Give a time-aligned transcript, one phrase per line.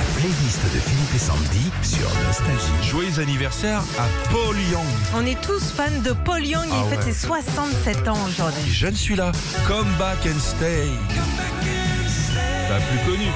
[0.00, 2.88] La playlist de Philippe et Sandy sur Nostalgie.
[2.88, 4.84] Joyeux anniversaire à Paul Young.
[5.14, 7.12] On est tous fans de Paul Young, Ah il fête ouais.
[7.12, 8.70] ses 67 ans aujourd'hui.
[8.72, 9.30] Je ne suis là.
[9.66, 10.88] Come back and stay.
[12.70, 13.30] La plus connue.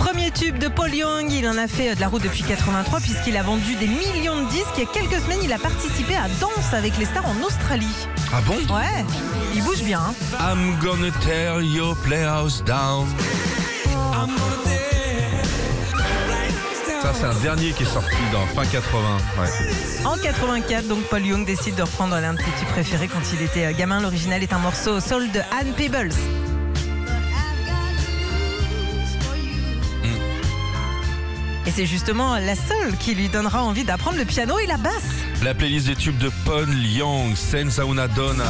[0.00, 3.36] Premier tube de Paul Young, il en a fait de la route depuis 83 puisqu'il
[3.36, 4.66] a vendu des millions de disques.
[4.76, 7.86] Il y a quelques semaines, il a participé à Danse avec les stars en Australie.
[8.32, 8.54] Ah bon?
[8.74, 9.04] Ouais,
[9.54, 10.00] il bouge bien.
[10.00, 10.14] hein.
[10.40, 13.06] I'm gonna tear your playhouse down.
[17.02, 19.18] Ça, c'est un dernier qui est sorti dans fin 80.
[19.38, 20.06] Ouais.
[20.06, 23.42] En 84, donc Paul Young décide de reprendre l'un de ses tubes préférés quand il
[23.42, 24.00] était euh, gamin.
[24.00, 26.14] L'original est un morceau soul de Anne Peebles.
[31.66, 34.92] Et c'est justement la seule qui lui donnera envie d'apprendre le piano et la basse.
[35.42, 38.44] La playlist des tubes de Paul Young, Senza una donna.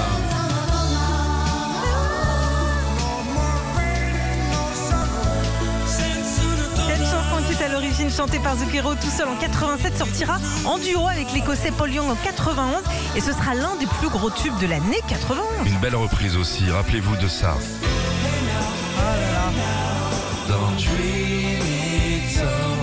[8.11, 12.15] Chantée par Zucchero tout seul en 87 sortira en duo avec l'écossais Paul Young en
[12.15, 12.83] 91
[13.17, 15.45] et ce sera l'un des plus gros tubes de l'année 91.
[15.67, 17.57] Une belle reprise aussi, rappelez-vous de ça.
[20.49, 22.77] Don't dream it's over.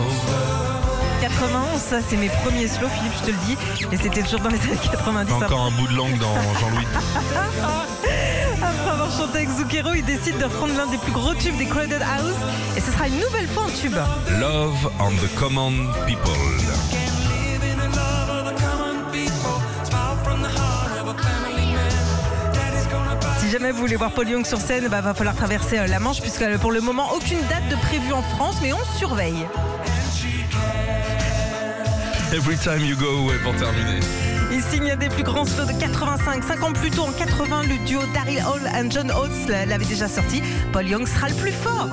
[1.21, 3.57] 91, ça c'est mes premiers slow, Philippe, je te le dis.
[3.91, 5.31] Et c'était toujours dans les années 90.
[5.33, 6.87] Encore un bout de langue dans Jean-Louis.
[9.23, 12.35] Avec Zucchero, il décide de reprendre l'un des plus gros tubes des Crowded House.
[12.75, 13.95] Et ce sera une nouvelle fois un tube.
[14.39, 15.71] Love on the Common
[16.05, 16.33] People.
[23.39, 25.99] Si jamais vous voulez voir Paul Young sur scène, bah, va falloir traverser euh, la
[25.99, 29.47] Manche, puisque euh, pour le moment, aucune date de prévue en France, mais on surveille.
[32.33, 33.99] Every time you go away pour terminer.
[34.53, 36.43] Il signe des plus grands slows de 85.
[36.43, 40.07] Cinq ans plus tôt, en 80, le duo Daryl Hall et John Oates l'avait déjà
[40.07, 40.43] sorti.
[40.71, 41.89] Paul Young sera le plus fort.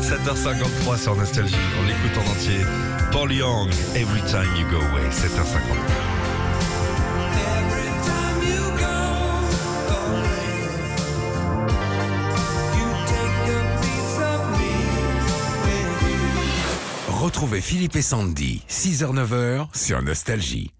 [0.00, 2.58] 7h53 sur Nostalgie, on l'écoute en entier.
[3.12, 6.14] Paul Young, Every Time You Go Away, 7h53.
[17.06, 20.72] Retrouvez Philippe et Sandy, 6h-9h sur Nostalgie.